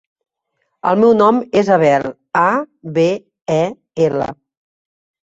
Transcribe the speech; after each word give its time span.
El 0.91 0.95
meu 1.01 1.11
nom 1.17 1.41
és 1.59 1.67
Abel: 1.75 2.05
a, 2.43 2.45
be, 2.95 3.03
e, 3.57 3.59
ela. 4.07 4.31